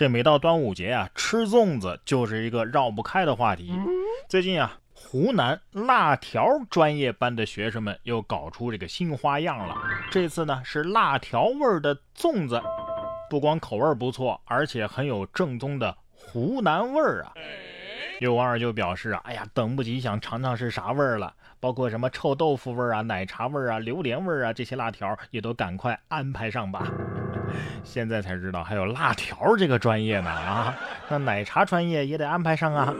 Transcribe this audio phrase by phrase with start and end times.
[0.00, 3.78] 这每到端午节啊，吃粽子就是一个绕不开的话题。
[4.30, 9.76] 最近啊，湖南辣条专业班的学生们又搞出这个新花样了。
[10.10, 12.62] 这次呢是辣条味儿的粽子，
[13.28, 17.34] 不光口味不错，而且很有正宗的湖南味儿啊。
[18.20, 26.90] 有网友就表示啊，哎呀，等不及想尝尝是啥味儿了，包括什么臭豆腐味儿啊、奶茶味儿啊、榴莲味儿啊，这些辣条也都赶快安排上吧。
[27.90, 30.72] 现在才知道还有辣条这个专业呢啊！
[31.08, 32.94] 那奶茶专业也得安排上啊。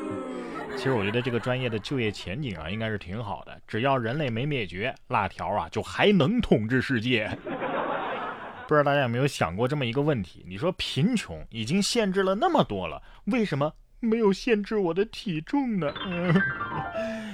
[0.77, 3.57] 其实我觉得这个专业的就业前景啊，应该是挺好的。
[3.69, 7.31] 只要人类没灭绝，辣条啊就还能统治世界。
[8.67, 10.45] 不知道大家有没有想过这么一个问题？
[10.49, 13.73] 你说贫穷已经限制了那么多了，为什么？
[14.03, 15.93] 没有限制我的体重呢。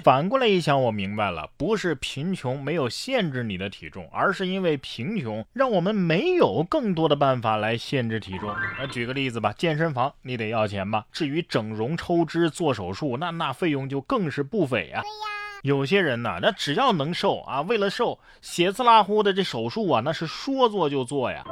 [0.07, 8.49] 反过来一想，我明白了，不是贫穷没有限制你的体重，而是因为贫穷让我们没有更多的办法来限制体重。
[8.79, 11.05] 那举个例子吧，健身房你得要钱吧？
[11.11, 15.03] 至于整容、抽脂、做手术，那那费用就更是不菲啊。
[15.63, 21.43] 有些人呢，那只要能瘦啊，为了瘦，血刺拉呼的这手术啊，那是说做就做呀。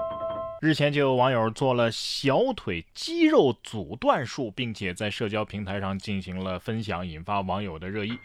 [0.65, 8.19] 日前就有网友做了小腿肌肉阻断术，并且在社交平台上进行了分享，引发网友的热议。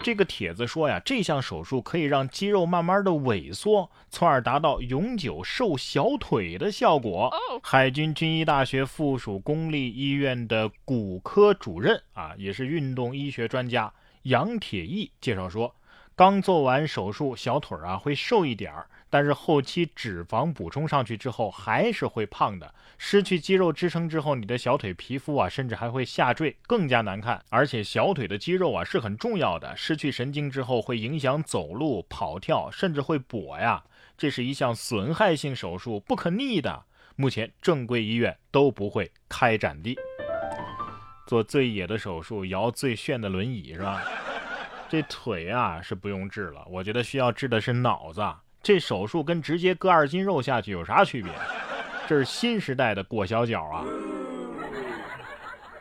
[0.00, 7.28] 这个帖子说呀，这项手术可以让肌肉慢慢的萎缩，从而达到永久瘦小腿的效果。
[7.60, 15.74] 海军军医大学附属公立医院的骨科主任啊，也是运动医学专家杨铁毅介绍说，
[16.20, 18.86] 刚做完手术，小腿啊会瘦一点儿。
[19.08, 27.42] 但是后期脂肪补充上去之后还是会胖的，失去肌肉支撑之后，你的小腿皮肤啊，甚至还会下坠，更加难看。
[27.48, 33.82] 而且小腿的肌肉啊是很重要的，失去神经之后会影响走路、跑跳，甚至会跛呀。
[34.18, 36.84] 这是一项损害性手术，不可逆的。
[37.16, 39.96] 目前正规医院都不会开展的。
[41.26, 44.04] 做最野的手术，摇最炫的轮椅是吧？
[44.90, 48.20] 这腿啊是不用治了，我觉得需要治的是脑子。
[48.60, 51.32] 这手术跟直接割二斤肉下去有啥区别？
[52.08, 53.84] 这是新时代的裹小脚啊！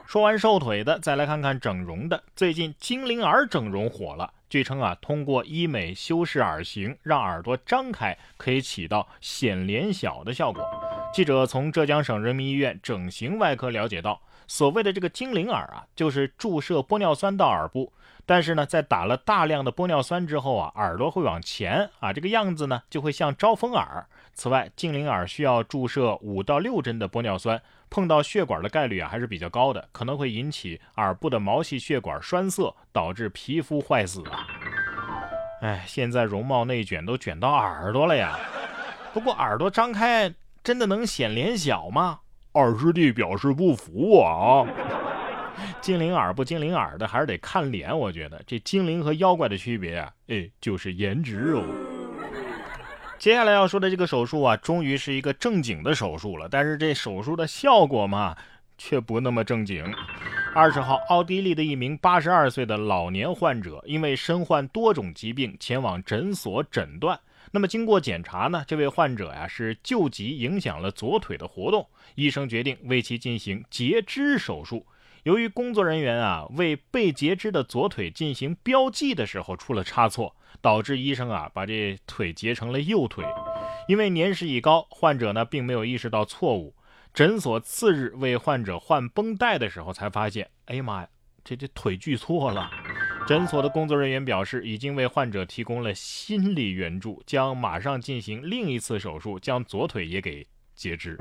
[0.06, 2.24] 说完瘦腿的，再来看看整容的。
[2.36, 10.64] 最近精灵耳整容火了，据称啊，通过医美修饰耳形，让耳朵张开，可以起到显脸小的效果。
[11.12, 17.94] 记者从浙江省人民医院整形外科了解到，所谓的这个精灵耳啊，就是注射玻尿酸到耳部。
[18.26, 24.06] 但是呢，在打了大量的玻尿酸之后啊，耳朵会往前啊，这个样子呢就会像招风耳。
[24.34, 34.48] 此外，精灵耳需要注射五到六针的玻尿酸，碰到血管的概率啊还是比较高的，可能会引起耳部的毛细血管栓塞，导致皮肤坏死啊。
[35.62, 38.38] 哎，现在容貌内卷都卷到耳朵了呀。
[39.14, 40.34] 不过耳朵张开
[40.64, 42.20] 真的能显脸小吗？
[42.52, 44.66] 二师弟表示不服啊。
[45.82, 47.98] 精灵耳不精灵耳的，还是得看脸。
[47.98, 51.64] 我觉得这精灵和妖怪的区别啊，哎，就是颜值哦。
[53.18, 56.48] 接下来要说的这个手术啊，终于是一个正经的手术了。
[56.50, 58.36] 但是这手术的效果嘛，
[58.78, 59.84] 却不那么正经。
[60.56, 67.20] 二十号，奥地利的一名八十二岁的老年患者，因为身患多种疾病，前往诊所诊断。
[67.52, 74.86] 那么经过检查呢，这位患者呀是旧疾影响了左腿的活动，医生决定为其进行截肢手术。
[75.24, 83.26] 由于工作人员啊为被截肢的左腿进行标记的时候出了差错，导致医生啊把这腿截成了右腿。
[83.88, 86.76] 因为年事已高，患者呢并没有意识到错误。
[87.14, 91.08] 诊所次日为患者换绷带的时候，才发现，哎呀妈呀，
[91.44, 92.70] 这这腿锯错了。
[93.30, 101.16] 诊所的工作人员表示，已经为患者提供了心理援助，将马上进行另一次手术，将左腿也给截肢。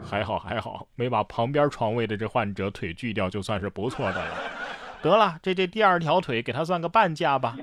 [0.00, 4.36] 还好还好，没把旁边床位的这患者腿锯掉，就算是不错的了。
[5.02, 7.56] 得了，这这第二条腿给他算个半价吧。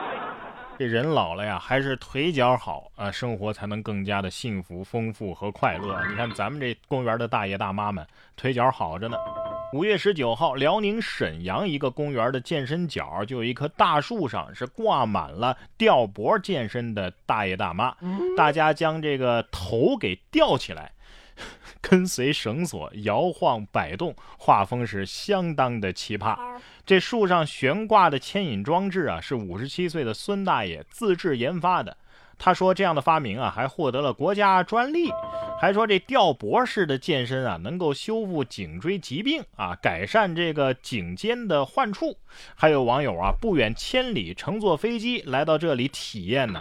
[0.78, 5.98] 这人老了呀，还是腿脚好啊，生活才能更加的幸福、丰富和快乐。
[6.10, 9.16] 你看咱们这公园的大爷大妈们，腿脚好着呢。
[9.72, 17.96] 五月十九号，辽宁沈阳一个公园的健身角就有一棵大树上是挂满了吊脖健身的大爷大妈，
[18.36, 20.92] 大家将这个头给吊起来。
[21.80, 26.36] 跟随绳索摇晃摆动，画风是相当的奇葩。
[26.84, 31.96] 这树上悬挂的牵引装置啊，是五十七岁的孙大爷自制研发的。
[32.38, 35.10] 他说这样的发明啊，还获得了国家专利。
[35.62, 42.18] 还说这吊脖式的健身啊，能够修复颈椎疾病啊，改善这个颈肩的患处。
[42.56, 46.60] 还有网友啊，不远千里乘坐飞机来到这里体验呢。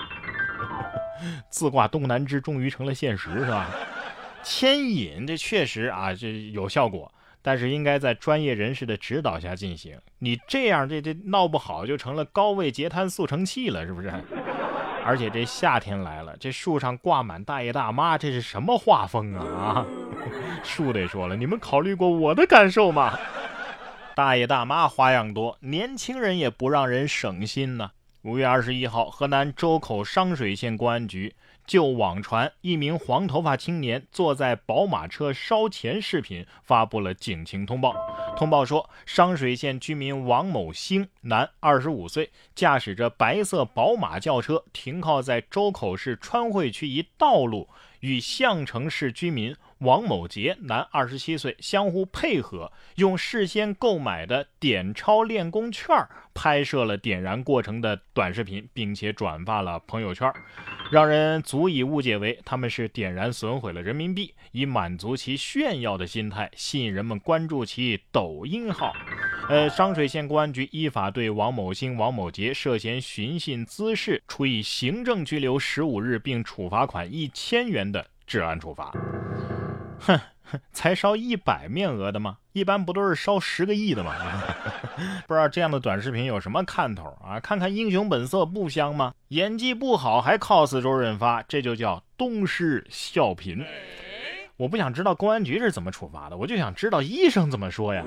[1.50, 3.72] 自挂东南枝终于成了现实，是吧？
[4.44, 7.12] 牵引这确实啊，这有效果，
[7.42, 9.98] 但是应该在专业人士的指导下进行。
[10.20, 14.14] 你这样这这闹不好就成了高位截瘫速成器了，是不是？
[15.06, 19.44] 而且这夏天来了，这树上挂满大爷大妈，这是什么画风啊？
[19.44, 19.86] 啊，
[20.64, 23.18] 树得说了，你们考虑过我的感受吗？
[24.16, 27.92] 大爷大妈花样多，年轻人也不让人省心呢。
[28.24, 31.34] 五月二十一号，河南周口商水县公安局
[31.66, 37.96] 就网传一名黄头发青年坐在宝马车烧钱视频发布了警情通报。
[38.38, 47.70] 通报说，商水县居民王某兴，男，二十五岁，驾驶着白色宝马轿车停靠在周口市川汇区一道路，
[48.02, 49.56] 与项城市居民。
[49.82, 55.96] 王某杰，男，二十七岁，相互配合，用事先购买的点钞练功券
[56.36, 60.32] 拍摄了点燃过程的短视频，并且转发了朋友圈，
[60.92, 68.94] 让人足以误解为他们是点燃损毁了人民币，以满足其炫耀的心态，吸引人们关注其抖音号。
[69.50, 78.94] 呃，商水县公安局依法对王某兴、王某杰涉嫌寻衅滋事，处以行政拘留十五日，并处罚款一千元的治安处罚。
[80.02, 80.20] 哼，
[80.74, 82.38] 才烧一百面额的吗？
[82.54, 84.14] 一般不都是烧十个亿的吗？
[85.26, 87.40] 不知道这样的短视频有什么看头啊？
[87.40, 89.14] 看看《英雄本色》不香吗？
[89.30, 93.66] 演技不好还 cos 周润发，这就叫东施效颦。
[94.58, 98.04] 我不想知道公安局是怎么处罚的，我就想知道医生怎么说呀。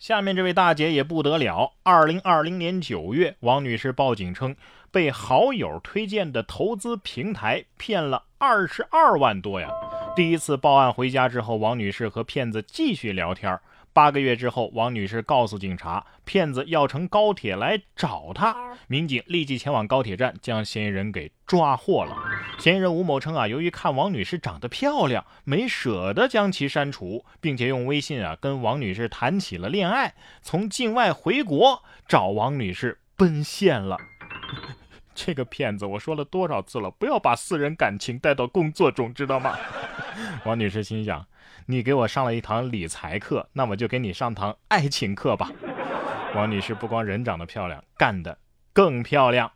[0.00, 1.72] 下面这位大姐也不得了。
[1.82, 4.54] 二零二零年九月，王女士报警称
[4.90, 9.68] 被好友推荐的投资平台骗了二十二万多呀。
[10.16, 13.58] 第一次报案回家之后，王女士和骗子继续聊天。
[13.92, 18.54] 八个月之后，王女士告诉警察，骗子要乘高铁来找她。
[18.86, 22.16] 民警立即前往高铁站，将嫌疑人给抓获了。
[22.58, 30.14] 嫌疑人吴某称啊，由于看王女士长得漂亮，没舍得将其删除，并且用微信啊跟王女士谈起了恋爱。
[30.42, 33.96] 从境外回国找王女士奔现了。
[35.20, 39.58] 这个骗子，我说了多少次了，不要把私人感情带到工作中，知道吗？
[40.46, 41.26] 王女士心想。
[41.66, 45.50] 你给我上了一堂理财课，那我就给你上堂爱情课吧。
[46.36, 48.38] 王女士不光人长得漂亮，干得
[48.72, 49.50] 更漂亮。